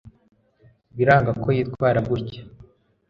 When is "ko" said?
1.41-1.47